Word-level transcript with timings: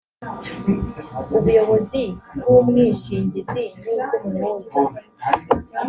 ubuyobozi 1.37 2.03
bw 2.37 2.45
umwishingizi 2.57 3.63
n 3.83 3.85
ubw 4.03 4.11
umuhuza 4.27 4.81